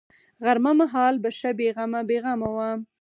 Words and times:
غرمه 0.43 0.71
مهال 0.79 1.13
به 1.23 1.29
ښه 1.37 1.49
بې 1.57 1.67
غمه 1.75 2.01
بې 2.09 2.17
غمه 2.23 2.49
وه. 2.55 2.69